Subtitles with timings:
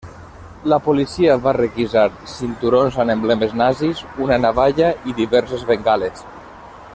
[0.71, 2.05] La policia va requisar
[2.37, 6.27] cinturons amb emblemes nazis, una navalla i diverses bengales.